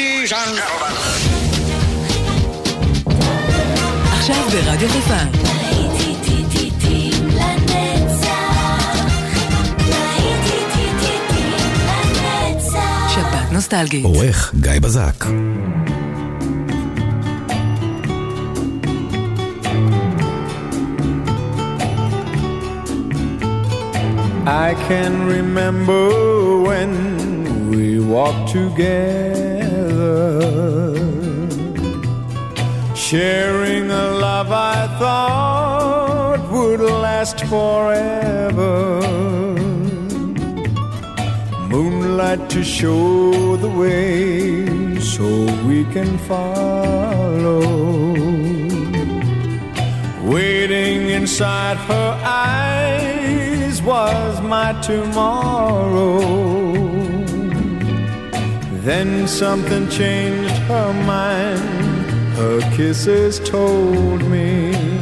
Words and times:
Ladies 0.00 0.32
and 0.32 0.56
gentlemen. 0.56 0.94
עכשיו 4.12 4.36
ברדיו 4.52 4.88
חיפה. 4.88 5.14
שבת 13.14 13.52
נוסטלגית. 13.52 14.04
עורך 14.04 14.54
גיא 14.60 14.80
בזק. 14.80 15.24
I 24.46 24.74
can 24.88 25.26
remember 25.26 26.04
when 26.68 27.19
we 28.10 28.16
walked 28.16 28.52
together, 28.52 28.96
sharing 32.94 33.90
a 33.90 34.10
love 34.26 34.50
I 34.50 34.86
thought 34.98 36.40
would 36.50 36.80
last 36.80 37.40
forever. 37.46 39.00
Moonlight 41.68 42.50
to 42.50 42.64
show 42.64 43.56
the 43.56 43.68
way 43.68 44.98
so 44.98 45.24
we 45.68 45.84
can 45.84 46.18
follow. 46.18 47.60
Waiting 50.24 51.10
inside 51.10 51.76
her 51.76 52.20
eyes 52.24 53.80
was 53.82 54.40
my 54.42 54.72
tomorrow. 54.80 56.79
Then 58.82 59.28
something 59.28 59.90
changed 59.90 60.54
her 60.68 60.92
mind, 61.04 61.60
her 62.36 62.60
kisses 62.74 63.38
told 63.40 64.22
me. 64.22 64.99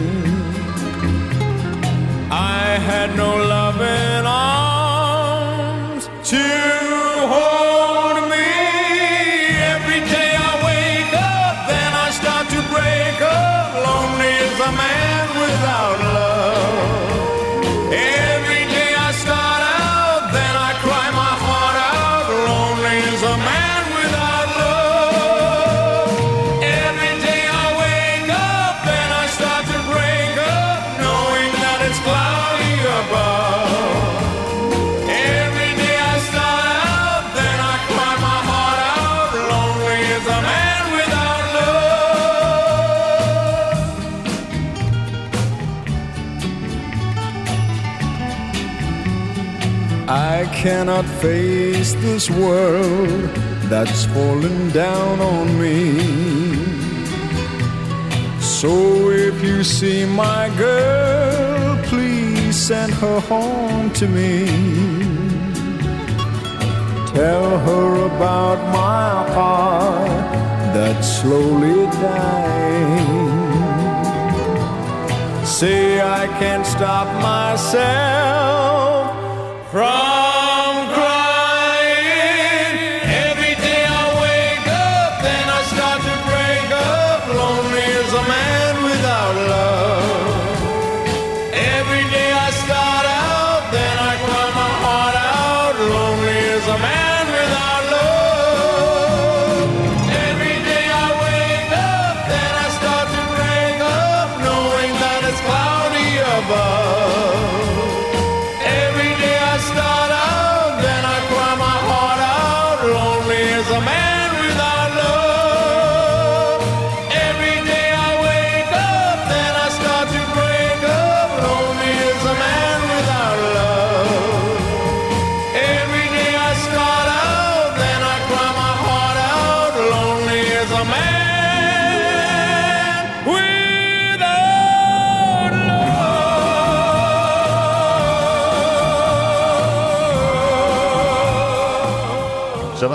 Cannot 50.69 51.07
face 51.27 51.91
this 52.07 52.29
world 52.29 53.23
that's 53.73 54.05
fallen 54.15 54.59
down 54.85 55.15
on 55.19 55.47
me. 55.63 55.81
So 58.59 58.73
if 59.09 59.37
you 59.43 59.65
see 59.65 60.05
my 60.05 60.45
girl, 60.59 61.79
please 61.91 62.55
send 62.55 62.93
her 63.03 63.19
home 63.33 63.87
to 64.01 64.07
me. 64.19 64.33
Tell 67.17 67.49
her 67.69 67.89
about 68.11 68.59
my 68.81 69.11
heart 69.37 70.27
that's 70.75 71.09
slowly 71.21 71.81
dying. 72.05 73.07
Say 75.59 75.81
I 76.19 76.23
can't 76.41 76.67
stop 76.67 77.09
myself 77.31 78.29
from 79.73 80.08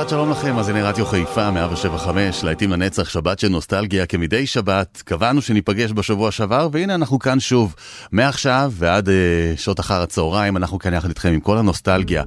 שבת 0.03 0.09
שלום 0.09 0.31
לכם, 0.31 0.55
מאזיני 0.55 0.81
רדיו 0.81 1.05
חיפה, 1.05 1.51
175, 1.51 2.43
להיטים 2.43 2.71
לנצח, 2.71 3.09
שבת 3.09 3.39
של 3.39 3.47
נוסטלגיה, 3.47 4.05
כמדי 4.05 4.47
שבת. 4.47 5.01
קבענו 5.05 5.41
שניפגש 5.41 5.91
בשבוע 5.91 6.31
שעבר, 6.31 6.67
והנה 6.71 6.95
אנחנו 6.95 7.19
כאן 7.19 7.39
שוב. 7.39 7.75
מעכשיו 8.11 8.71
ועד 8.75 9.09
אה, 9.09 9.13
שעות 9.57 9.79
אחר 9.79 10.01
הצהריים, 10.01 10.57
אנחנו 10.57 10.79
כאן 10.79 10.93
יחד 10.93 11.07
איתכם 11.07 11.29
עם 11.29 11.39
כל 11.39 11.57
הנוסטלגיה. 11.57 12.23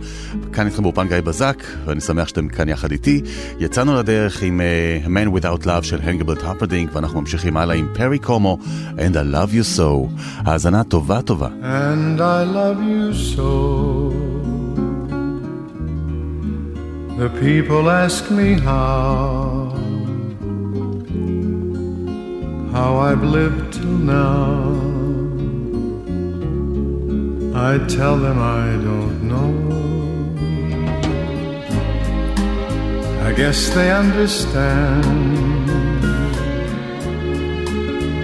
כאן 0.52 0.66
איתכם 0.66 0.82
באופן 0.82 1.08
גיא 1.08 1.20
בזק, 1.20 1.62
ואני 1.84 2.00
שמח 2.00 2.28
שאתם 2.28 2.48
כאן 2.48 2.68
יחד 2.68 2.92
איתי. 2.92 3.22
יצאנו 3.58 3.94
לדרך 3.94 4.42
עם 4.42 4.60
אה, 4.60 4.98
Man 5.06 5.38
Without 5.38 5.64
Love 5.64 5.82
של 5.82 6.00
הנגבלט 6.02 6.44
הפרדינג, 6.44 6.90
ואנחנו 6.92 7.20
ממשיכים 7.20 7.56
הלאה 7.56 7.76
עם 7.76 7.88
פרי 7.94 8.18
קומו, 8.18 8.58
And 8.96 9.14
I 9.14 9.34
Love 9.34 9.52
You 9.52 9.78
So. 9.78 10.22
האזנה 10.44 10.84
טובה 10.84 11.22
טובה. 11.22 11.48
And 11.48 12.20
I 12.20 12.54
love 12.54 12.80
you 12.80 13.36
so. 13.36 14.25
The 17.16 17.30
people 17.40 17.88
ask 17.88 18.30
me 18.30 18.60
how, 18.60 19.72
how 22.72 22.98
I've 22.98 23.24
lived 23.24 23.72
till 23.72 23.98
now. 24.20 24.74
I 27.54 27.78
tell 27.88 28.18
them 28.18 28.38
I 28.38 28.66
don't 28.88 29.22
know. 29.32 29.50
I 33.26 33.32
guess 33.32 33.70
they 33.70 33.90
understand 33.90 35.06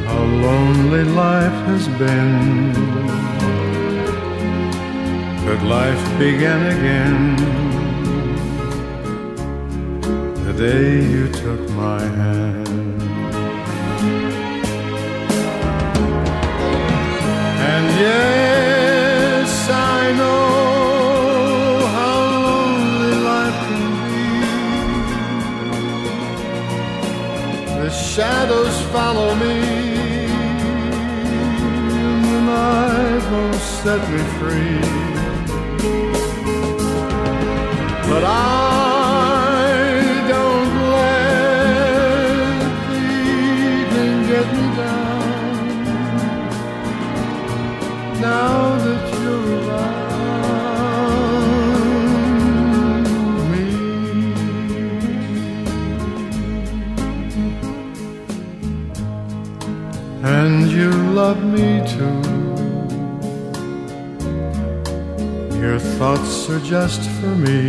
how 0.06 0.22
lonely 0.22 1.04
life 1.04 1.58
has 1.70 1.88
been. 1.96 2.74
But 5.46 5.62
life 5.62 6.18
began 6.18 6.60
again 6.76 7.61
the 10.52 10.58
day 10.68 11.04
you 11.10 11.28
took 11.28 11.60
my 11.70 12.00
hand. 12.00 13.02
And 17.70 17.86
yes, 18.06 19.70
I 19.70 20.12
know 20.20 21.86
how 21.96 22.18
lonely 22.46 23.14
life 23.30 23.58
can 23.66 23.84
be. 24.04 24.24
The 27.80 27.90
shadows 27.90 28.76
follow 28.92 29.30
me, 29.34 29.56
and 31.98 32.24
the 32.24 32.40
night 32.52 33.22
won't 33.32 33.62
set 33.80 34.00
me 34.10 34.22
free. 34.38 34.80
But 38.08 38.24
I 38.24 38.71
thoughts 66.02 66.50
are 66.50 66.58
just 66.58 67.08
for 67.20 67.32
me. 67.46 67.62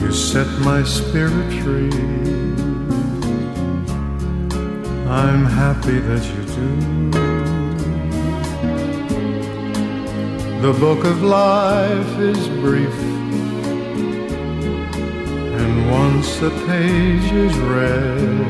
You 0.00 0.10
set 0.10 0.48
my 0.60 0.82
spirit 0.84 1.50
free. 1.62 2.00
I'm 5.22 5.44
happy 5.44 5.98
that 6.08 6.24
you 6.32 6.42
do. 6.56 6.70
The 10.62 10.72
book 10.84 11.04
of 11.04 11.22
life 11.22 12.14
is 12.34 12.48
brief, 12.64 12.98
and 15.60 15.90
once 15.90 16.30
a 16.40 16.52
page 16.70 17.30
is 17.46 17.54
read, 17.76 18.48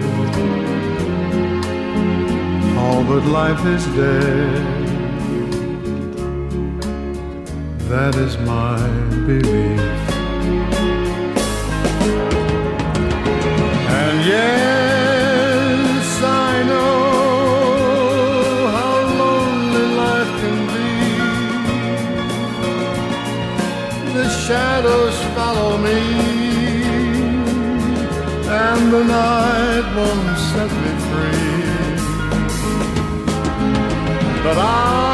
all 2.78 3.02
but 3.02 3.24
life 3.26 3.66
is 3.66 3.84
dead. 3.96 4.77
That 7.88 8.14
is 8.16 8.36
my 8.38 8.78
belief. 9.26 9.80
And 14.00 14.16
yes, 14.26 16.22
I 16.22 16.62
know 16.70 17.08
how 18.76 18.96
lonely 19.22 19.86
life 20.02 20.32
can 20.42 20.58
be. 20.74 20.92
The 24.12 24.26
shadows 24.28 25.16
follow 25.34 25.72
me, 25.78 26.00
and 28.64 28.82
the 28.92 29.02
night 29.02 29.86
won't 29.96 30.38
set 30.50 30.70
me 30.84 30.92
free. 31.08 31.64
But 34.44 34.58
I 34.58 35.07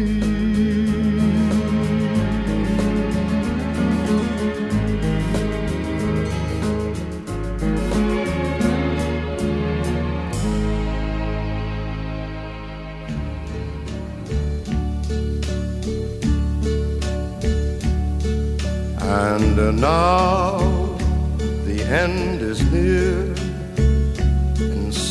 And 19.00 19.58
now 19.82 20.17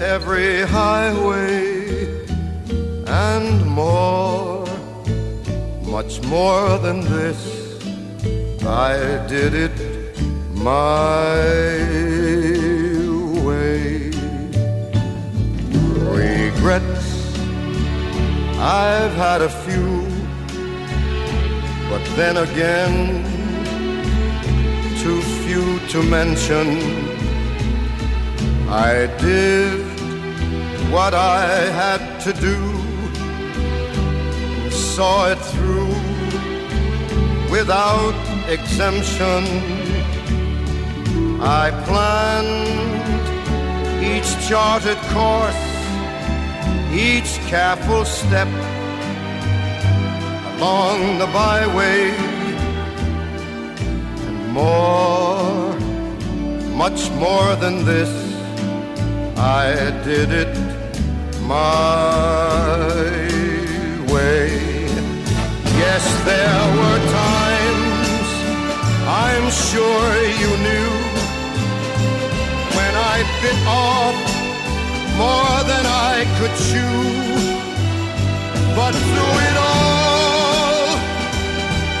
every 0.00 0.62
highway 0.62 1.86
and 3.06 3.64
more, 3.64 4.66
much 5.82 6.22
more 6.22 6.78
than 6.78 7.00
this. 7.00 7.56
I 8.64 9.26
did 9.26 9.54
it 9.54 10.20
my 10.52 11.36
way. 13.46 14.10
Regrets, 16.20 17.38
I've 18.58 19.14
had 19.14 19.40
a 19.40 19.48
few, 19.48 20.02
but 21.88 22.04
then 22.16 22.36
again, 22.36 23.24
too 24.98 25.22
few 25.44 25.78
to 25.88 26.02
mention. 26.02 26.66
I 28.68 29.06
did 29.20 29.85
what 30.90 31.14
I 31.14 31.46
had 31.82 32.20
to 32.20 32.32
do, 32.32 32.58
saw 34.70 35.28
it 35.32 35.38
through 35.52 35.94
without 37.50 38.14
exemption. 38.48 39.44
I 41.40 41.70
planned 41.86 42.86
each 44.04 44.30
charted 44.48 44.98
course, 45.14 45.64
each 46.92 47.38
careful 47.48 48.04
step 48.04 48.48
along 50.56 51.18
the 51.18 51.26
byway 51.26 52.10
and 54.26 54.52
more, 54.52 55.74
much 56.74 57.10
more 57.12 57.56
than 57.56 57.84
this. 57.84 58.12
I 59.36 59.90
did 60.04 60.30
it 60.32 60.75
my 61.46 62.88
way. 64.12 64.86
Yes, 65.82 66.04
there 66.24 66.64
were 66.76 67.00
times 67.22 68.28
I'm 69.06 69.46
sure 69.50 70.08
you 70.42 70.50
knew 70.66 70.92
when 72.76 72.92
I 73.12 73.16
bit 73.42 73.58
off 73.66 74.16
more 75.22 75.58
than 75.70 75.84
I 75.86 76.16
could 76.36 76.54
chew. 76.68 77.06
But 78.74 78.92
through 78.92 79.36
it 79.48 79.56
all, 79.70 80.88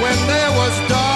when 0.02 0.18
there 0.26 0.52
was 0.60 0.74
doubt, 0.88 1.15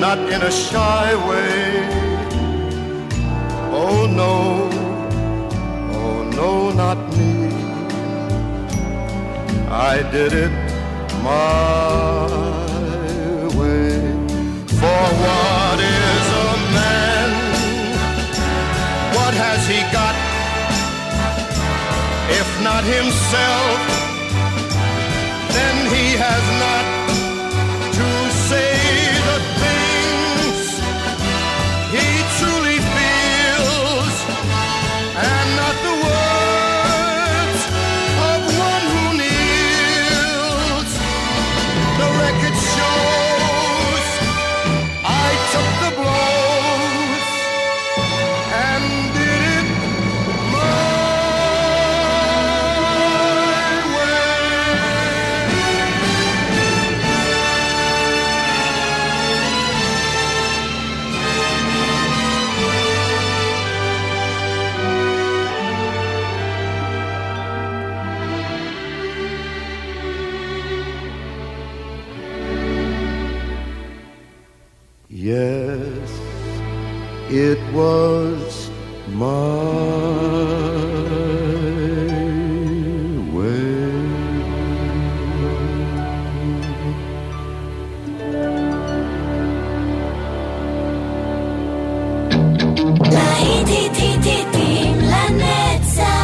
not 0.00 0.18
in 0.18 0.40
a 0.42 0.50
shy 0.50 1.14
way. 1.28 1.88
Oh 3.72 4.06
no, 4.06 4.70
oh 5.98 6.22
no, 6.38 6.70
not 6.70 6.98
me. 7.16 7.50
I 9.68 10.02
did 10.12 10.32
it 10.44 10.52
my 11.22 12.26
way. 13.58 13.90
For 14.80 15.04
what 15.22 15.78
is 15.80 16.26
a 16.46 16.50
man? 16.78 17.30
What 19.16 19.34
has 19.34 19.60
he 19.66 19.80
got? 19.98 20.14
If 22.40 22.48
not 22.62 22.84
himself, 22.84 23.78
then 25.54 25.76
he 25.92 26.06
has 26.16 26.44
not 26.62 26.97
it 77.30 77.58
was 77.74 78.70
my 79.08 79.28
way. 83.34 83.78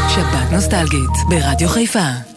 שבת 0.09 0.53
נוסטלגית 0.53 1.15
ברדיו 1.29 1.69
חיפה. 1.69 2.34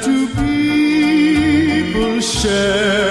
Two 0.00 0.26
people 0.28 2.20
share 2.20 3.03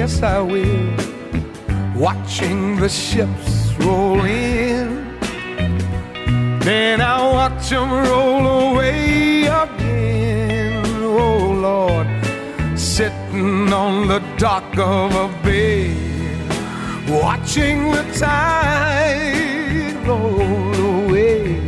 Yes, 0.00 0.22
I 0.22 0.40
will. 0.40 0.96
Watching 1.94 2.76
the 2.76 2.88
ships 2.88 3.74
roll 3.80 4.24
in. 4.24 5.18
Then 6.60 7.02
I'll 7.02 7.34
watch 7.34 7.68
them 7.68 7.90
roll 8.08 8.46
away 8.70 9.44
again. 9.44 10.86
Oh, 11.02 11.52
Lord. 11.66 12.08
Sitting 12.78 13.70
on 13.74 14.08
the 14.08 14.20
dock 14.38 14.72
of 14.78 15.14
a 15.14 15.28
bay. 15.44 15.92
Watching 17.06 17.90
the 17.90 18.04
tide 18.18 19.96
roll 20.06 20.76
away. 20.94 21.60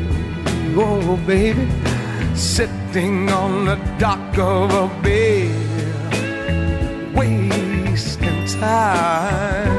Oh, 0.75 1.19
baby. 1.27 1.69
Sitting 2.35 3.29
on 3.29 3.67
the 3.67 3.77
dock 3.99 4.39
of 4.39 4.73
a 4.73 5.03
bay. 5.03 5.51
Wasting 7.15 7.72
time. 8.63 9.73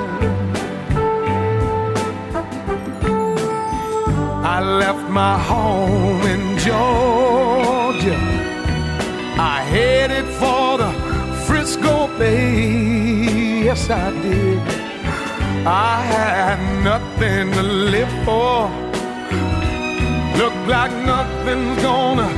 I 4.55 4.57
left 4.83 5.05
my 5.21 5.35
home 5.51 6.21
in 6.33 6.43
Georgia. 6.67 8.19
I 9.55 9.57
headed 9.75 10.27
for 10.39 10.67
the 10.81 10.91
Frisco 11.45 11.95
Bay. 12.19 13.63
Yes, 13.67 13.89
I 13.89 14.07
did. 14.25 14.59
I 15.65 15.95
had 16.15 16.59
nothing 16.91 17.45
to 17.57 17.63
live 17.95 18.13
for. 18.25 18.57
Look 20.41 20.57
like 20.75 20.93
nothing's 21.13 21.77
gonna 21.89 22.31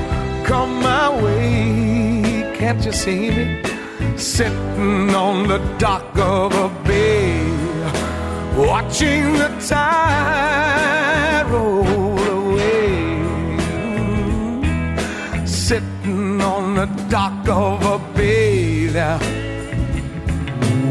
come 0.50 0.74
my 0.92 1.08
way. 1.24 2.54
Can't 2.60 2.82
you 2.86 2.94
see 3.04 3.26
me? 3.38 3.75
Sitting 4.18 5.14
on 5.14 5.48
the 5.48 5.58
dock 5.78 6.18
of 6.18 6.54
a 6.56 6.70
bay, 6.86 7.46
watching 8.56 9.34
the 9.34 9.50
tide 9.68 11.46
roll 11.52 12.18
away. 12.18 13.26
Sitting 15.46 16.42
on 16.42 16.76
the 16.76 16.86
dock 17.10 17.48
of 17.50 17.86
a 17.86 18.00
bay, 18.14 18.88
there, 18.88 19.20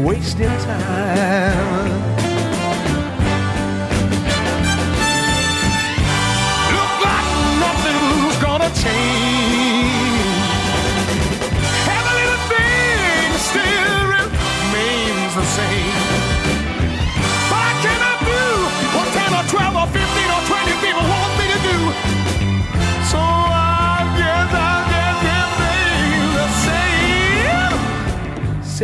wasting 0.03 0.55
time. 0.59 2.14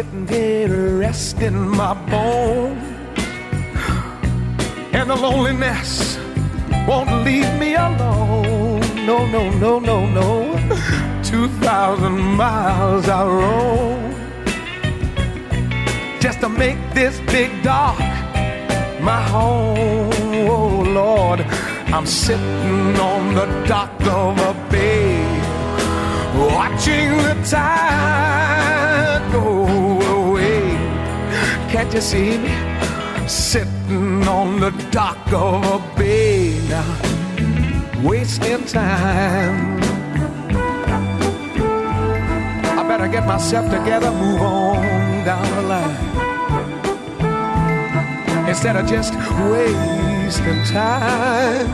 sitting 0.01 0.27
here 0.27 0.97
resting 0.97 1.69
my 1.69 1.93
bones, 2.09 2.81
and 4.93 5.07
the 5.07 5.15
loneliness 5.15 6.17
won't 6.87 7.11
leave 7.23 7.51
me 7.59 7.75
alone. 7.75 8.79
No, 9.05 9.27
no, 9.27 9.51
no, 9.59 9.77
no, 9.77 9.97
no. 10.07 10.29
Two 11.23 11.47
thousand 11.65 12.17
miles 12.19 13.07
I 13.07 13.23
roam 13.27 14.15
just 16.19 16.39
to 16.39 16.49
make 16.49 16.79
this 16.95 17.19
big 17.31 17.51
dock 17.61 17.99
my 19.01 19.21
home. 19.21 20.09
Oh 20.49 20.83
Lord, 20.99 21.41
I'm 21.95 22.07
sitting 22.07 22.99
on 23.11 23.35
the 23.35 23.45
dock 23.67 23.93
of 24.01 24.35
a 24.49 24.53
bay, 24.71 25.21
watching 26.49 27.17
the 27.17 27.35
tide. 27.47 28.40
Can't 31.81 31.95
you 31.95 32.01
see 32.01 32.37
me 32.37 32.53
sitting 33.27 34.27
on 34.27 34.59
the 34.59 34.69
dock 34.91 35.17
of 35.33 35.65
a 35.65 35.79
bay 35.97 36.61
now, 36.69 36.85
wasting 38.03 38.63
time? 38.65 39.81
I 42.77 42.83
better 42.87 43.07
get 43.07 43.25
myself 43.25 43.65
together, 43.71 44.11
move 44.11 44.41
on 44.41 45.25
down 45.25 45.43
the 45.55 45.61
line. 45.63 45.97
Instead 48.47 48.75
of 48.75 48.85
just 48.85 49.15
wasting 49.49 50.63
time, 50.65 51.67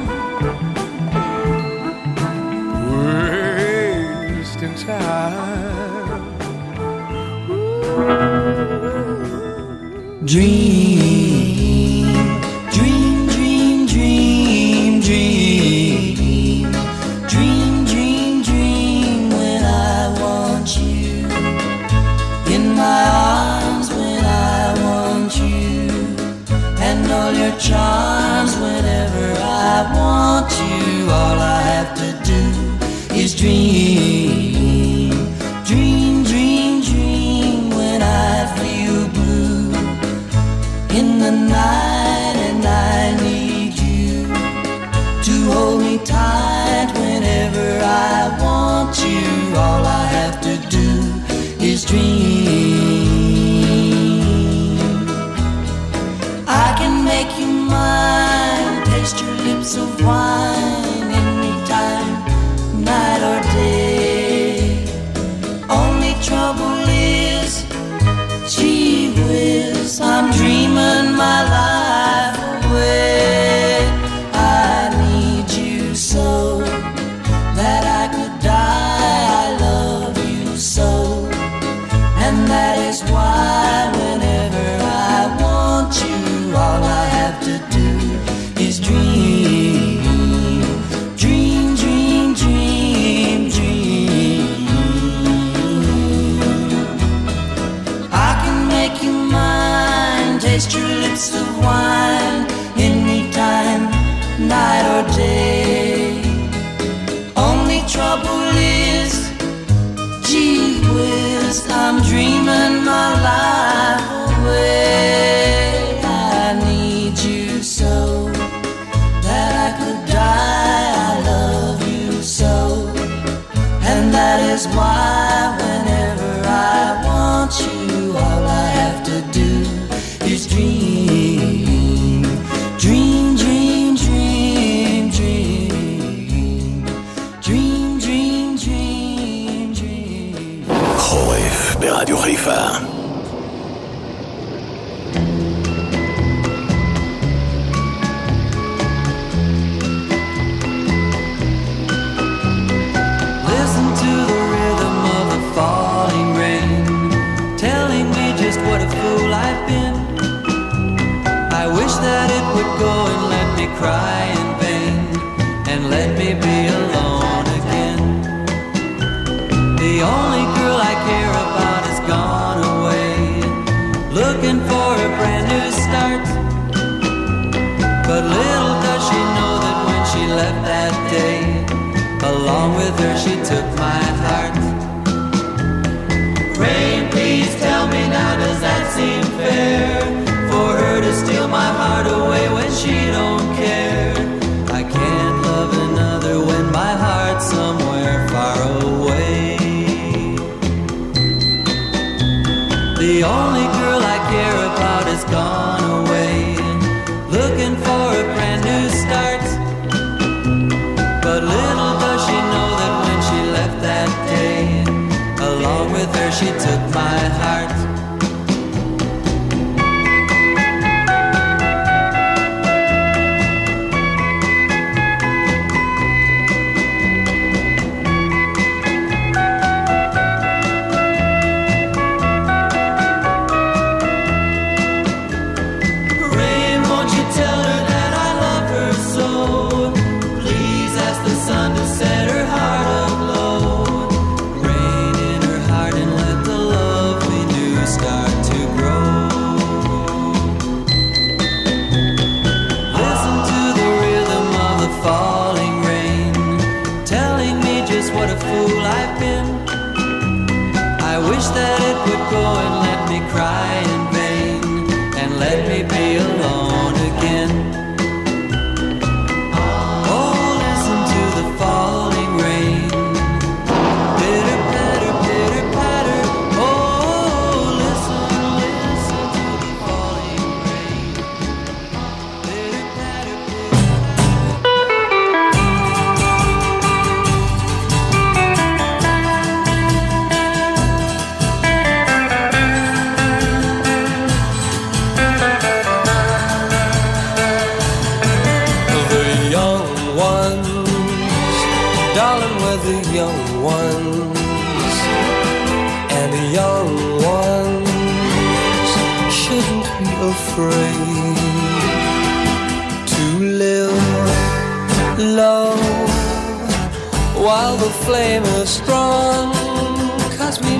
wasting 4.31 4.73
time. 4.85 6.23
Ooh 7.51 8.36
dream. 10.27 11.36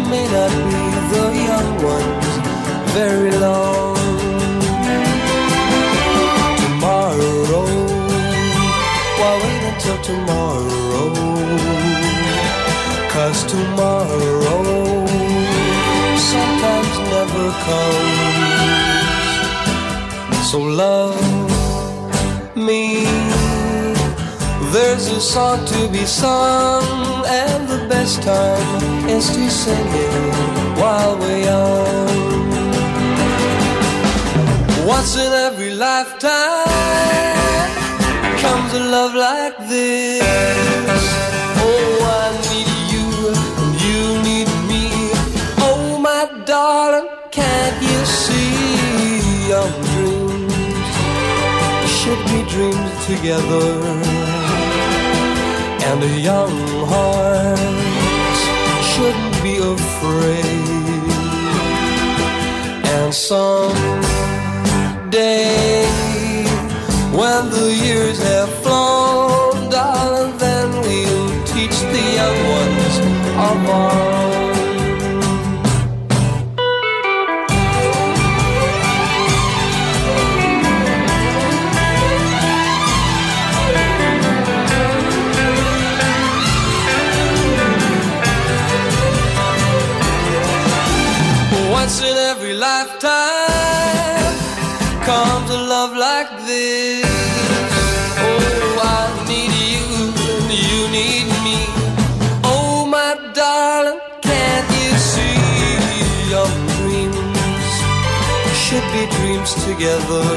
May 0.09 0.25
not 0.31 0.51
be 0.71 0.83
the 1.11 1.25
young 1.49 1.71
ones 1.83 2.27
very 2.95 3.31
long 3.45 3.95
tomorrow. 6.63 7.65
Why 9.19 9.31
wait 9.43 9.63
until 9.69 9.97
tomorrow? 10.09 11.07
Cause 13.13 13.39
tomorrow 13.51 14.63
sometimes 16.31 16.95
never 17.13 17.47
comes. 17.67 19.29
So 20.49 20.57
love 20.59 21.26
a 25.17 25.19
song 25.19 25.65
to 25.65 25.87
be 25.89 26.05
sung, 26.05 27.25
and 27.25 27.67
the 27.67 27.87
best 27.89 28.21
time 28.21 29.09
is 29.09 29.25
to 29.35 29.49
sing 29.49 29.89
it 30.05 30.77
while 30.79 31.17
we're 31.17 31.41
young. 31.51 32.49
Once 34.85 35.15
in 35.15 35.31
every 35.47 35.73
lifetime 35.73 36.67
comes 38.43 38.71
a 38.73 38.83
love 38.95 39.15
like 39.15 39.57
this. 39.67 40.21
Oh, 41.65 41.93
I 42.21 42.27
need 42.51 42.69
you, 42.93 43.07
and 43.33 43.73
you 43.87 44.01
need 44.27 44.49
me. 44.71 44.85
Oh, 45.67 45.97
my 45.97 46.23
darling, 46.45 47.09
can't 47.31 47.81
you 47.81 47.99
see 48.05 49.51
our 49.59 49.71
dreams 49.87 50.93
should 51.97 52.21
be 52.31 52.39
dreamed 52.53 52.97
together? 53.09 54.36
And 55.99 56.05
a 56.05 56.19
young 56.19 56.57
heart 56.91 57.57
shouldn't 58.89 59.41
be 59.41 59.57
afraid. 59.57 61.09
And 62.85 63.11
some 63.11 63.73
day 65.09 65.87
when 67.11 67.49
the 67.49 67.73
years 67.83 68.21
have 68.21 68.49
flown, 68.61 69.71
darling, 69.71 70.37
then 70.37 70.69
we'll 70.83 71.45
teach 71.45 71.77
the 71.93 72.03
young 72.19 72.39
ones 72.59 72.97
of 73.49 73.69
our 73.69 74.36
comes 95.17 95.49
a 95.49 95.61
love 95.73 95.93
like 96.09 96.31
this. 96.45 97.05
Oh, 98.25 98.89
I 98.99 99.05
need 99.29 99.53
you, 99.73 99.85
and 100.51 100.61
you 100.69 100.81
need 100.97 101.27
me. 101.47 101.59
Oh, 102.53 102.85
my 102.95 103.11
darling, 103.39 103.99
can't 104.27 104.69
you 104.81 104.91
see 105.11 105.39
your 106.33 106.49
dreams 106.75 107.73
should 108.63 108.87
be 108.95 109.03
dreams 109.17 109.51
together? 109.67 110.27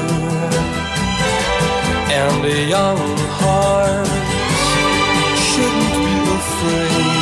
And 2.21 2.39
a 2.55 2.59
young 2.75 3.03
heart 3.39 4.09
shouldn't 5.47 5.91
be 5.99 6.11
afraid. 6.39 7.19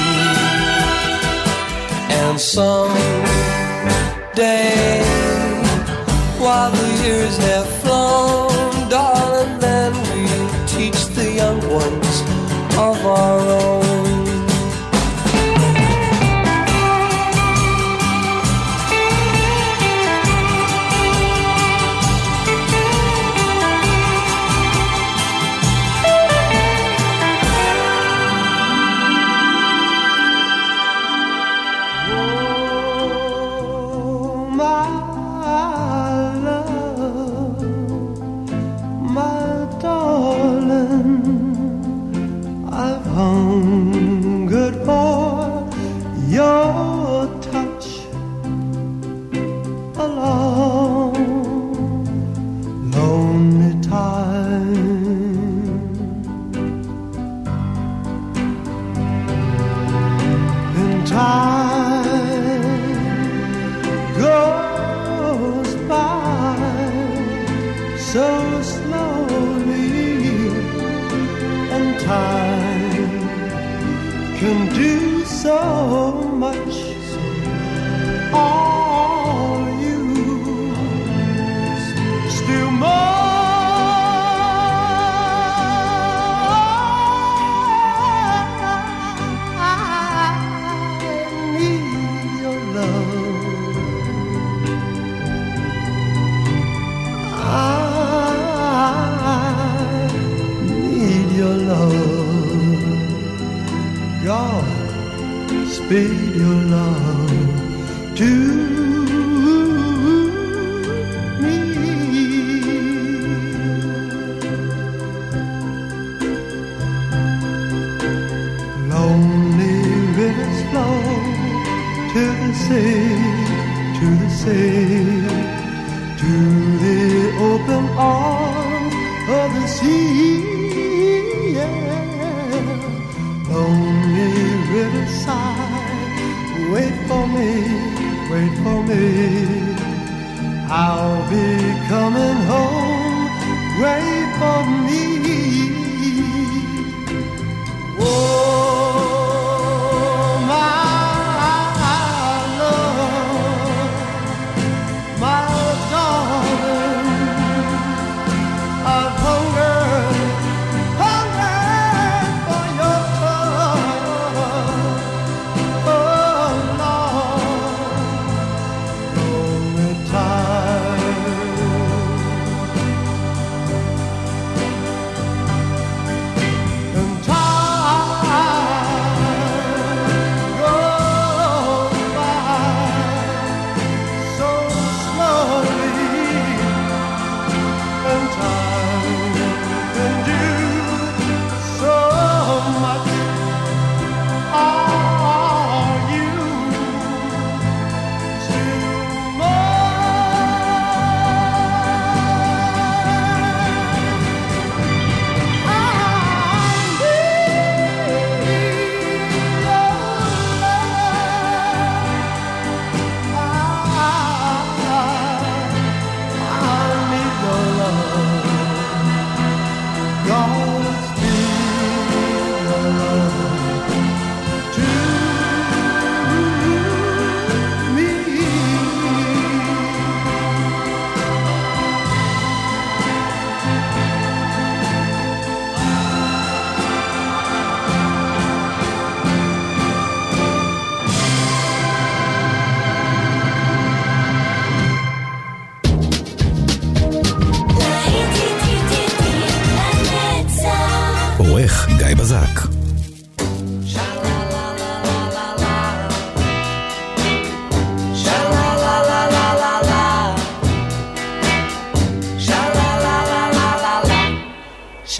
And 2.21 2.35
some 2.55 2.95
day 4.43 5.28
while 6.49 6.71
the 6.71 6.91
years 7.05 7.37
have 7.37 7.67
flown, 7.81 8.89
darling, 8.89 9.59
then 9.59 9.93
we'll 10.09 10.65
teach 10.65 10.99
the 11.17 11.27
young 11.41 11.61
ones 11.69 12.08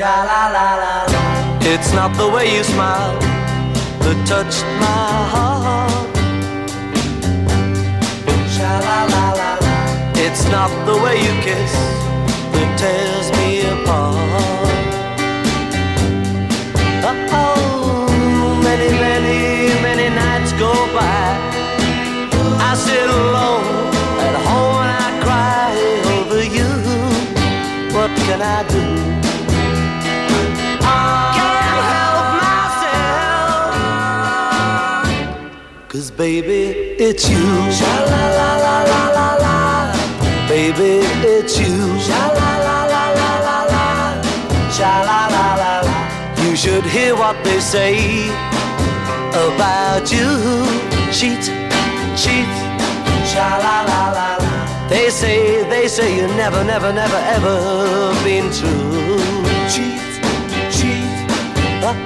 It's 0.01 1.91
not 1.91 2.15
the 2.15 2.29
way 2.29 2.55
you 2.55 2.63
smile 2.63 3.19
that 3.19 4.25
touched 4.25 4.63
my 4.79 5.27
heart. 5.33 6.15
Sha 8.47 8.79
la 8.79 8.99
la 9.13 9.25
la 9.39 9.51
la. 9.59 9.75
It's 10.15 10.45
not 10.47 10.71
the 10.85 10.95
way 11.03 11.17
you 11.19 11.33
kiss 11.43 11.73
that 12.53 12.69
tears 12.79 13.27
me 13.39 13.59
apart. 13.67 14.15
Oh, 17.03 18.57
many, 18.63 18.89
many, 19.03 19.67
many 19.81 20.15
nights 20.15 20.53
go 20.53 20.71
by. 20.95 21.27
I 22.63 22.73
sit 22.73 23.03
alone 23.03 23.91
at 24.27 24.35
home 24.47 24.79
and 24.79 24.95
I 24.95 25.11
cry 25.25 25.75
over 26.15 26.41
you. 26.41 26.71
What 27.93 28.11
can 28.25 28.41
I 28.41 28.63
do? 28.69 29.18
Cause 35.99 36.11
baby, 36.11 36.95
it's 36.97 37.27
you. 37.29 37.45
Sha 37.77 37.93
la 38.11 38.23
la 38.39 38.51
la 38.65 38.75
la 38.91 39.01
la 39.17 39.29
la. 39.43 39.55
Baby, 40.47 41.03
it's 41.27 41.59
you. 41.59 41.75
Sha 41.99 42.21
la 42.39 42.51
la 42.67 42.77
la 42.93 43.03
la 43.19 43.31
la 43.47 43.57
la. 43.73 43.85
Sha 44.77 44.91
la 45.09 45.19
la 45.35 45.45
la 45.61 45.73
la. 45.87 45.95
You 46.41 46.55
should 46.55 46.85
hear 46.85 47.17
what 47.17 47.35
they 47.43 47.59
say 47.59 48.29
about 49.43 50.09
you. 50.15 50.29
Cheat, 51.11 51.43
cheat. 52.21 52.51
Sha 53.31 53.47
la 53.65 53.75
la 53.91 54.01
la 54.17 54.29
la. 54.43 54.87
They 54.87 55.09
say, 55.09 55.67
they 55.69 55.89
say 55.89 56.15
you 56.15 56.27
never, 56.43 56.63
never, 56.63 56.93
never, 56.93 57.21
ever 57.35 57.57
been 58.23 58.47
true. 58.57 59.19
Cheat, 59.73 59.99
cheat. 60.71 61.11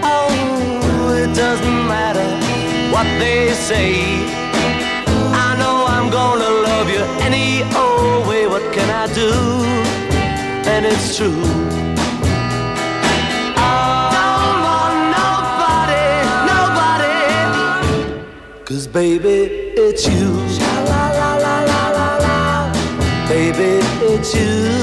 Oh, 0.02 1.14
it 1.16 1.36
doesn't 1.36 1.88
matter 1.88 2.43
what 2.94 3.08
they 3.20 3.52
say. 3.54 3.92
I 5.46 5.50
know 5.60 5.76
I'm 5.96 6.08
gonna 6.12 6.52
love 6.70 6.88
you 6.96 7.04
any 7.28 7.64
old 7.84 8.28
way. 8.28 8.46
What 8.54 8.66
can 8.76 8.90
I 9.04 9.06
do? 9.22 9.32
And 10.74 10.86
it's 10.86 11.18
true. 11.18 11.42
Don't 14.16 14.58
want 14.68 14.98
nobody, 15.20 16.06
nobody. 16.54 17.18
Cause 18.68 18.86
baby, 18.88 19.38
it's 19.86 20.04
you. 20.08 20.30
La 20.92 21.04
la 21.20 21.34
la 21.46 21.56
la 21.72 21.82
la 21.98 22.10
la. 22.26 22.38
Baby, 23.28 23.72
it's 24.14 24.32
you. 24.36 24.83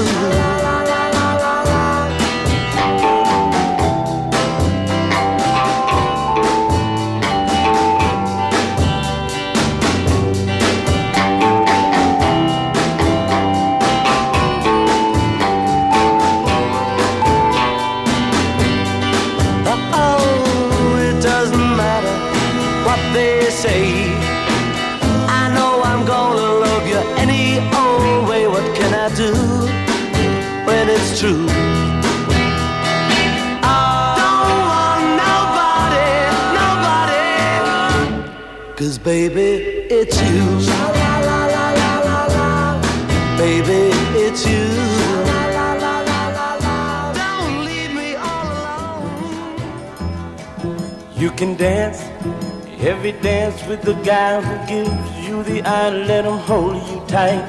Hold 56.47 56.75
you 56.89 56.99
tight. 57.07 57.45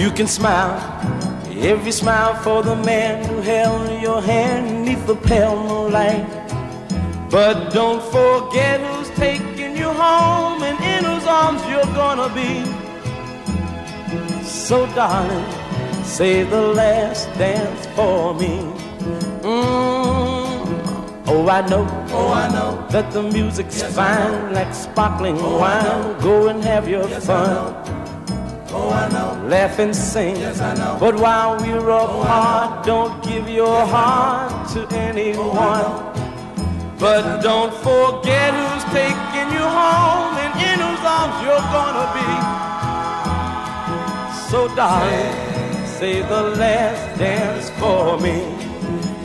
You 0.00 0.10
can 0.10 0.26
smile 0.26 0.78
every 1.60 1.92
smile 1.92 2.34
for 2.42 2.62
the 2.62 2.76
man 2.76 3.24
who 3.26 3.40
held 3.42 4.00
your 4.00 4.22
hand 4.22 4.84
neath 4.84 5.06
the 5.06 5.16
pale 5.16 5.56
moonlight. 5.62 6.26
But 7.30 7.72
don't 7.72 8.02
forget 8.16 8.80
who's 8.80 9.10
taking 9.10 9.76
you 9.76 9.90
home 10.04 10.62
and 10.62 10.78
in 10.92 11.04
whose 11.04 11.26
arms 11.26 11.62
you're 11.70 11.94
gonna 11.94 12.30
be. 12.34 12.52
So, 14.42 14.86
darling, 14.94 15.48
say 16.02 16.42
the 16.44 16.62
last 16.80 17.26
dance 17.38 17.86
for 17.94 18.34
me. 18.34 18.54
Mm. 19.42 20.60
Oh, 21.32 21.48
I 21.48 21.60
know, 21.68 21.86
oh, 22.10 22.32
I 22.32 22.48
know 22.52 22.59
that 22.90 23.12
the 23.12 23.22
music's 23.22 23.78
yes, 23.78 23.94
fine, 23.94 24.52
like 24.52 24.74
sparkling 24.74 25.36
oh, 25.38 25.58
wine. 25.58 26.20
Go 26.20 26.48
and 26.48 26.62
have 26.64 26.88
your 26.88 27.08
yes, 27.08 27.26
fun. 27.26 27.48
Oh, 28.72 28.90
I 28.90 29.08
know. 29.08 29.48
Laugh 29.48 29.78
and 29.78 29.94
sing. 29.94 30.36
Yes, 30.36 30.60
I 30.60 30.74
know. 30.74 30.96
But 30.98 31.14
while 31.16 31.56
we're 31.60 31.88
apart, 31.88 32.80
oh, 32.80 32.82
don't 32.84 33.24
give 33.24 33.48
your 33.48 33.86
heart 33.86 34.68
to 34.70 34.88
anyone. 34.96 35.86
Oh, 35.86 36.96
but 36.98 37.42
don't 37.42 37.72
forget 37.74 38.52
who's 38.54 38.84
taking 38.92 39.48
you 39.54 39.64
home 39.64 40.34
and 40.42 40.54
in 40.58 40.78
whose 40.82 41.04
arms 41.06 41.36
you're 41.46 41.68
gonna 41.70 42.08
be. 42.18 42.30
So, 44.50 44.66
darling, 44.74 45.86
say 45.86 46.22
the 46.22 46.42
last 46.58 47.18
dance 47.18 47.70
for 47.78 48.18
me. 48.18 48.36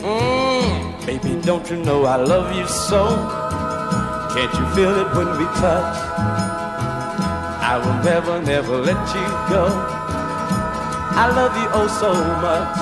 Mm, 0.02 1.04
baby, 1.04 1.40
don't 1.42 1.68
you 1.68 1.76
know 1.78 2.04
I 2.04 2.16
love 2.16 2.54
you 2.56 2.66
so? 2.68 3.45
Can't 4.36 4.52
you 4.52 4.66
feel 4.74 4.94
it 5.00 5.08
when 5.16 5.28
we 5.38 5.44
touch? 5.56 5.96
I 7.72 7.78
will 7.82 8.04
never, 8.04 8.42
never 8.42 8.76
let 8.76 9.14
you 9.14 9.26
go. 9.48 9.64
I 11.22 11.32
love 11.34 11.56
you 11.56 11.66
oh 11.72 11.88
so 12.02 12.12
much. 12.44 12.76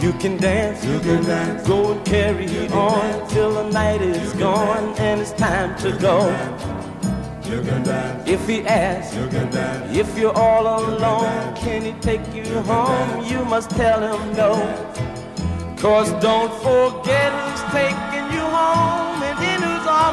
You 0.00 0.12
can 0.20 0.36
dance, 0.36 0.84
you 0.84 1.00
can 1.00 1.24
dance. 1.24 1.66
Go 1.66 1.94
and 1.94 2.06
carry 2.06 2.46
on 2.68 3.00
dance. 3.00 3.32
till 3.32 3.54
the 3.54 3.70
night 3.70 4.02
is 4.02 4.32
gone 4.34 4.94
and 4.98 5.20
it's 5.20 5.32
time 5.32 5.76
to 5.78 5.90
go. 5.98 6.30
You 7.50 7.60
can 7.60 7.82
dance. 7.82 8.28
If 8.28 8.46
he 8.46 8.62
asks, 8.62 9.16
you 9.16 9.26
can 9.26 9.50
dance. 9.50 9.96
if 9.96 10.16
you're 10.16 10.38
all 10.38 10.78
alone, 10.78 11.56
can 11.56 11.82
he 11.82 11.92
take 11.94 12.22
you 12.32 12.44
home? 12.60 13.24
You 13.26 13.44
must 13.46 13.70
tell 13.70 14.00
him 14.00 14.36
no. 14.36 14.54
Cause 15.76 16.12
don't 16.22 16.54
forget 16.62 17.32
who's 17.32 17.62
taking 17.72 18.13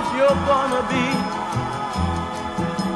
arms 0.01 0.17
you're 0.17 0.41
gonna 0.51 0.83
be. 0.89 1.07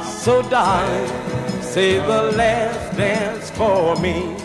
So 0.06 0.41
darling, 0.50 1.62
say 1.62 2.00
the 2.00 2.32
last 2.36 2.98
dance 2.98 3.50
for 3.52 3.96
me. 3.98 4.36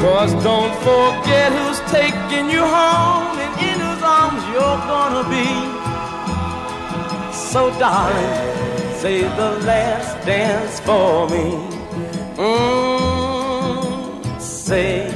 Cause 0.00 0.32
don't 0.44 0.74
forget 0.82 1.52
who's 1.52 1.80
taking 1.90 2.48
you 2.50 2.62
home 2.62 3.38
and 3.38 3.52
in 3.60 3.80
whose 3.80 4.02
arms 4.02 4.42
you're 4.52 4.80
gonna 4.86 5.28
be. 5.28 5.87
So, 7.52 7.70
darling, 7.78 8.34
say 9.00 9.22
the 9.22 9.50
last 9.70 10.12
dance 10.26 10.80
for 10.80 11.26
me. 11.32 11.46
Mm, 12.36 14.38
say 14.38 15.08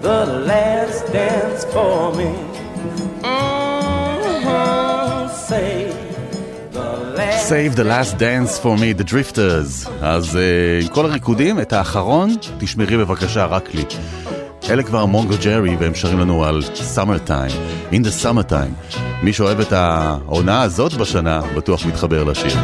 the 0.00 0.20
last 0.50 1.12
dance 1.12 1.64
for 1.74 2.12
me. 2.18 2.30
Mm-hmm, 3.26 5.28
say 5.48 5.98
Save 7.40 7.74
the 7.74 7.84
last 7.84 8.18
dance 8.18 8.58
for 8.58 8.76
me, 8.76 8.92
the 8.92 9.04
drifters. 9.04 9.88
אז 10.02 10.36
uh, 10.36 10.82
עם 10.82 10.88
כל 10.88 11.06
הריקודים, 11.06 11.60
את 11.60 11.72
האחרון, 11.72 12.30
תשמרי 12.58 12.96
בבקשה 12.96 13.44
רק 13.44 13.74
לי. 13.74 13.84
אלה 14.70 14.82
כבר 14.82 15.06
מונגו 15.06 15.34
ג'רי, 15.42 15.76
והם 15.76 15.94
שרים 15.94 16.18
לנו 16.18 16.44
על 16.44 16.60
summer 16.94 17.28
time, 17.28 17.52
in 17.92 17.96
the 17.96 18.24
summer 18.24 18.50
time. 18.50 18.96
מי 19.22 19.32
שאוהב 19.32 19.60
את 19.60 19.72
העונה 19.72 20.62
הזאת 20.62 20.94
בשנה, 20.94 21.40
בטוח 21.56 21.86
מתחבר 21.86 22.24
לשיר. 22.24 22.56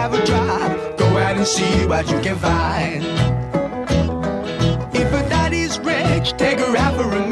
Have 0.00 0.14
a 0.14 0.24
drive, 0.30 0.74
go 1.00 1.08
out 1.24 1.36
and 1.40 1.48
see 1.56 1.74
what 1.90 2.04
you 2.10 2.18
can 2.26 2.36
find. 2.46 3.02
If 5.02 5.08
a 5.20 5.22
daddy's 5.34 5.74
rich, 5.92 6.26
take 6.42 6.58
her 6.64 6.74
out 6.84 6.94
for 6.96 7.08
a. 7.18 7.29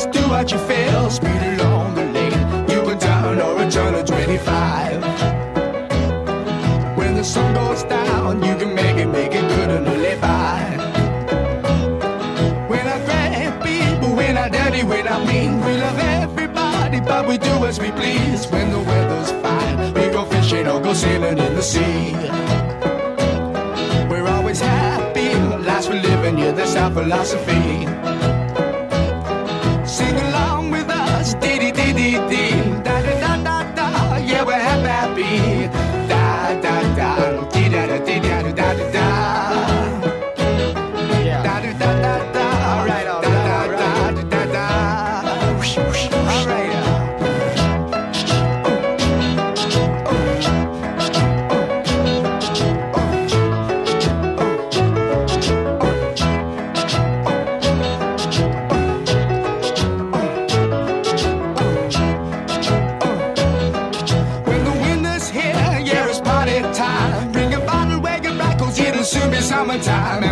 Just 0.00 0.12
do 0.12 0.28
what 0.30 0.50
you 0.50 0.56
feel. 0.60 1.10
Speed 1.10 1.42
along 1.60 1.94
the 1.94 2.06
lane. 2.06 2.70
You 2.70 2.80
go 2.88 2.98
down 2.98 3.38
or 3.38 3.60
a 3.60 3.70
turn 3.70 3.94
of 3.94 4.06
25. 4.06 5.02
When 6.96 7.16
the 7.16 7.22
sun 7.22 7.52
goes 7.52 7.82
down, 7.82 8.42
you 8.42 8.56
can 8.56 8.74
make 8.74 8.96
it, 8.96 9.08
make 9.08 9.34
it 9.34 9.46
good 9.46 9.70
and 9.70 9.84
live 9.84 10.20
by. 10.22 10.62
When 12.70 12.86
I 12.94 12.98
grab 13.04 13.62
people, 13.62 14.16
when 14.16 14.38
I 14.38 14.48
dirty, 14.48 14.84
when 14.84 15.06
I 15.06 15.22
mean, 15.22 15.60
we 15.66 15.76
love 15.76 15.98
everybody, 15.98 17.00
but 17.00 17.28
we 17.28 17.36
do 17.36 17.66
as 17.66 17.78
we 17.78 17.90
please. 17.90 18.46
When 18.46 18.70
the 18.70 18.78
weather's 18.78 19.32
fine, 19.42 19.92
we 19.92 20.08
go 20.08 20.24
fishing 20.24 20.66
or 20.66 20.80
go 20.80 20.94
sailing 20.94 21.36
in 21.36 21.54
the 21.54 21.62
sea. 21.62 22.14
We're 24.08 24.26
always 24.26 24.60
happy, 24.60 25.34
last 25.68 25.90
we're 25.90 26.00
living, 26.00 26.38
yeah, 26.38 26.52
that's 26.52 26.74
our 26.76 26.90
philosophy. 26.90 28.39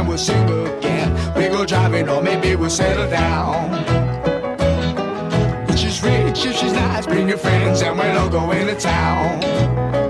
Will 0.08 0.18
sing 0.18 0.48
her 0.48 0.78
again. 0.78 1.34
We 1.34 1.48
go 1.48 1.64
driving 1.64 2.08
or 2.08 2.22
maybe 2.22 2.56
we'll 2.56 2.70
settle 2.70 3.08
down. 3.10 3.72
If 5.68 5.78
she's 5.78 6.02
rich, 6.02 6.44
if 6.44 6.56
she's 6.56 6.72
nice, 6.72 7.06
bring 7.06 7.28
your 7.28 7.38
friends 7.38 7.82
and 7.82 7.98
we'll 7.98 8.18
all 8.18 8.28
go 8.28 8.50
into 8.50 8.74
town. 8.74 10.07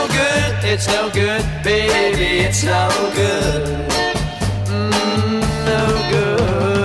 no 0.00 0.08
good, 0.08 0.64
it's 0.64 0.86
no 0.86 1.10
good, 1.10 1.44
baby, 1.62 2.44
it's 2.46 2.64
no 2.64 2.88
good. 3.14 3.64
Mm, 4.66 5.40
no 5.66 6.10
good. 6.10 6.79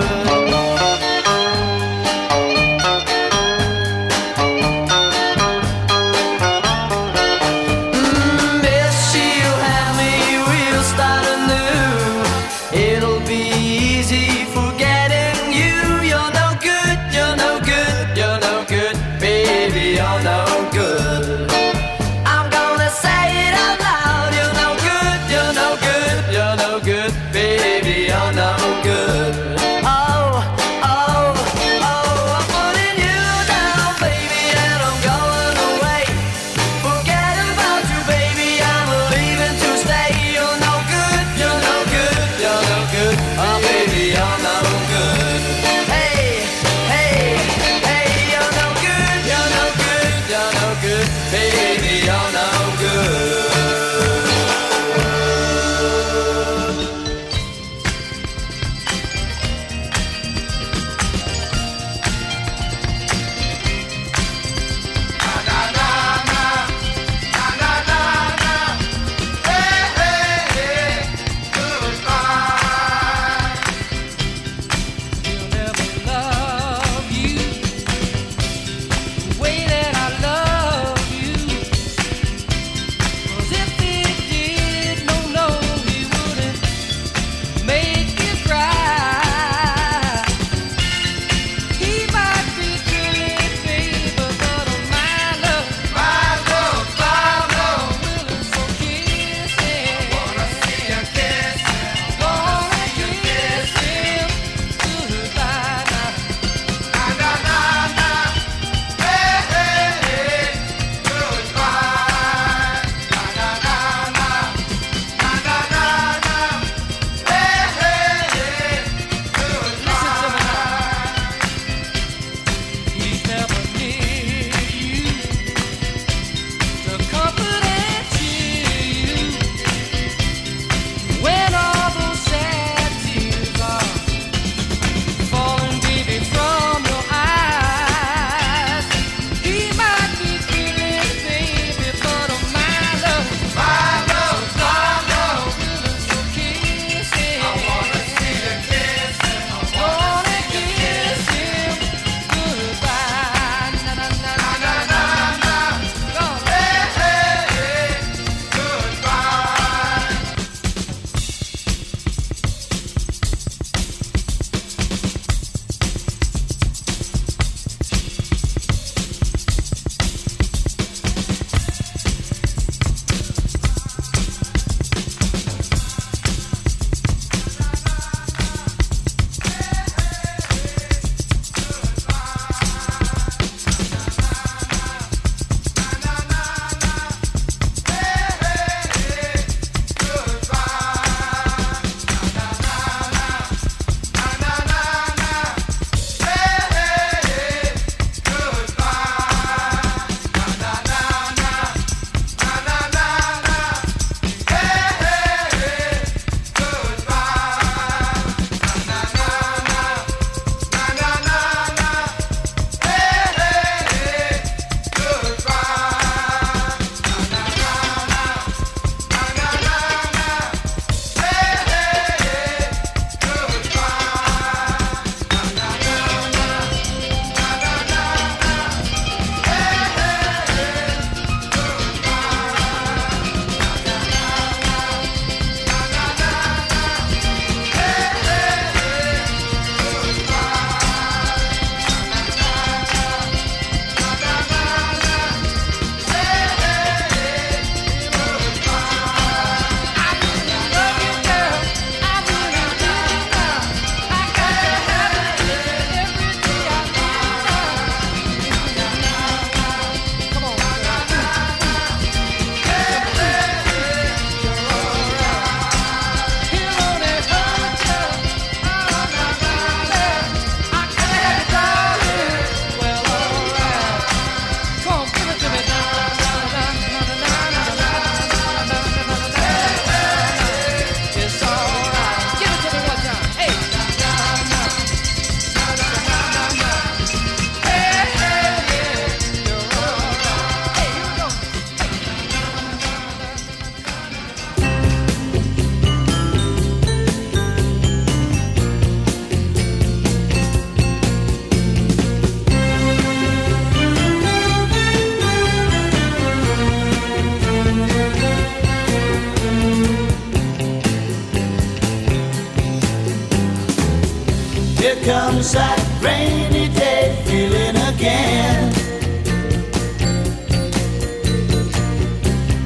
suicide, 315.46 315.80
rainy 316.02 316.70
day 316.70 317.16
feeling 317.26 317.78
again. 317.93 318.74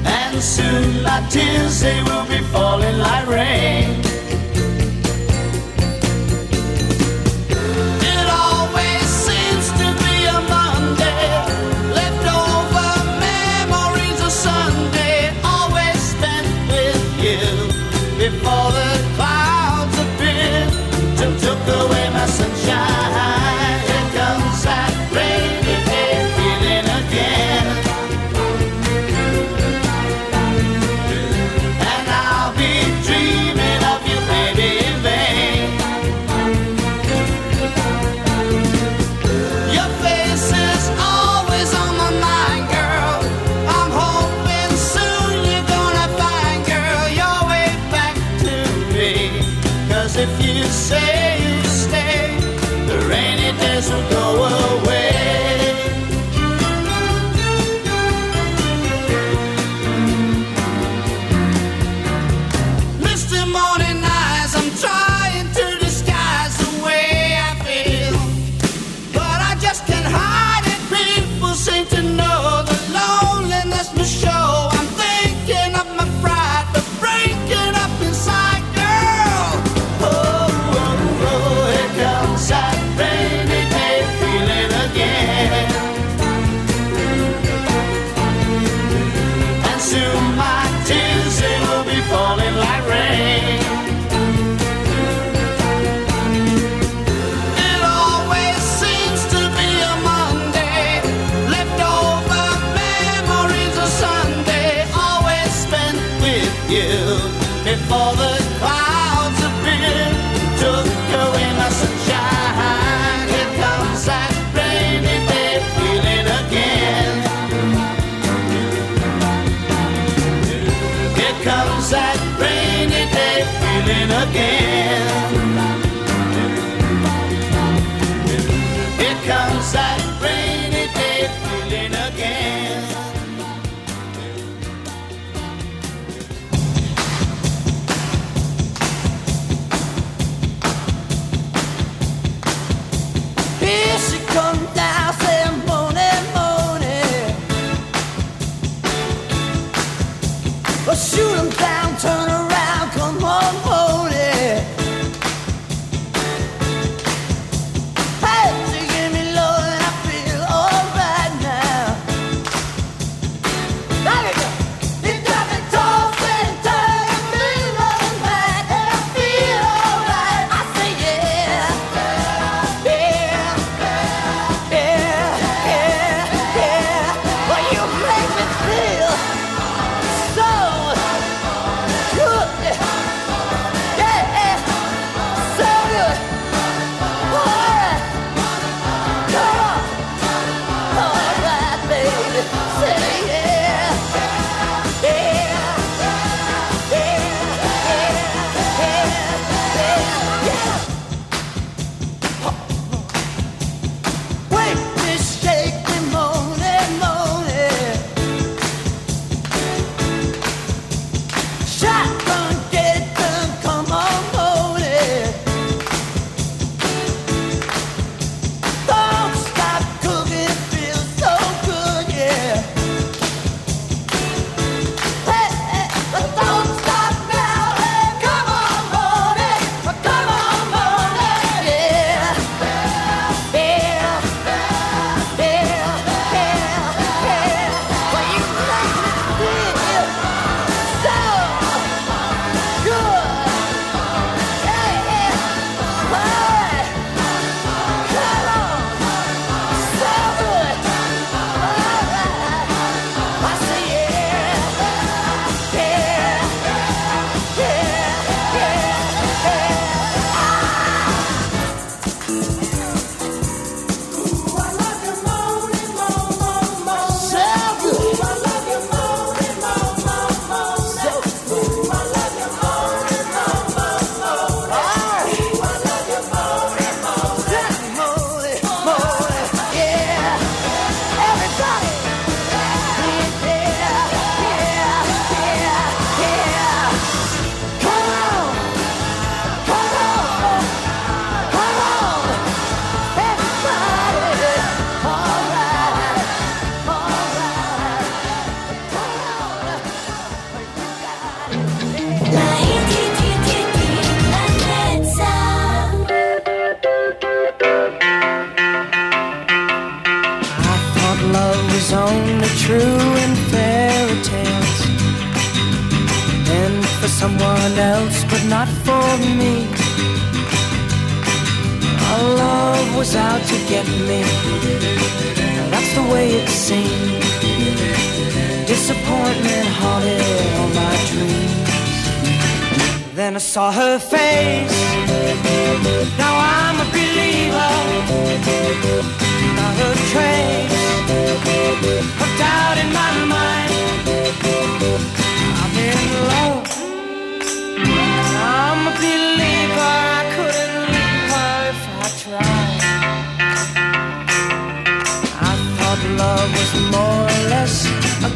And 0.05 0.41
soon 0.41 1.03
my 1.03 1.25
tears, 1.29 1.81
they 1.81 2.01
will 2.03 2.25
be 2.25 2.39
falling 2.51 2.97
like 2.99 3.27
rain. 3.27 4.08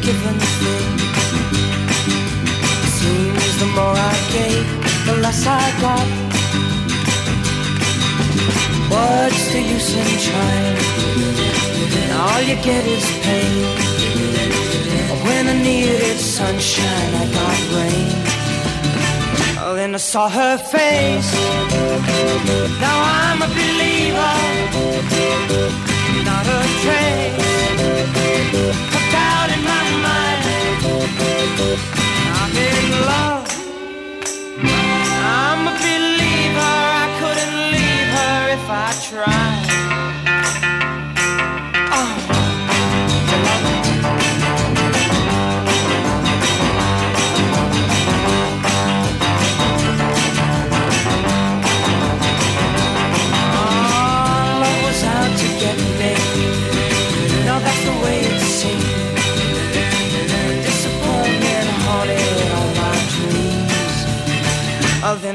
Given 0.04 0.38
thing. 0.60 0.98
Seems 2.98 3.54
the 3.62 3.68
more 3.76 3.96
I 4.12 4.16
gave, 4.36 4.66
the 5.06 5.14
less 5.24 5.42
I 5.46 5.48
got. 5.84 6.08
What's 8.92 9.44
the 9.52 9.60
use 9.74 9.90
in 10.02 10.10
trying? 10.26 10.78
All 12.20 12.40
you 12.50 12.56
get 12.68 12.84
is 12.96 13.06
pain. 13.24 13.64
When 15.26 15.44
I 15.48 15.56
needed 15.68 16.18
sunshine, 16.18 17.12
I 17.22 17.24
got 17.38 17.58
rain. 17.76 18.10
Then 19.78 19.94
I 19.94 19.96
saw 20.12 20.28
her 20.28 20.56
face. 20.58 21.30
Now 22.84 22.96
I'm 23.20 23.40
a 23.42 23.48
believer. 23.58 24.34
Not 26.28 26.46
a 26.46 26.48
trace 26.82 28.93
doubt 29.46 29.56
in 29.56 29.64
my 29.64 29.84
mind. 30.02 30.44
I'm 32.40 32.56
in 32.56 32.90
love. 33.10 33.46
I'm 34.62 35.68
a 35.68 35.72
believer. 35.72 36.74
I 37.00 37.06
couldn't 37.18 37.56
leave 37.72 38.08
her 38.18 38.52
if 38.52 38.70
I 38.70 38.92
tried. 39.08 39.53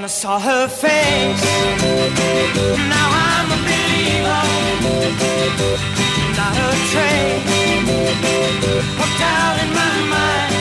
saw 0.10 0.40
her 0.40 0.68
face. 0.68 1.44
Now 2.90 3.10
I'm 3.28 3.46
a 3.46 3.60
believer, 3.68 4.44
not 6.36 6.56
a 6.58 6.70
trace. 6.90 7.46
Hooked 8.98 9.22
out 9.22 9.58
in 9.64 9.70
my 9.76 9.96
mind. 10.10 10.59